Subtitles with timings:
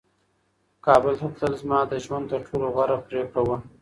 [0.85, 3.57] کابل ته تلل زما د ژوند تر ټولو غوره پرېکړه وه.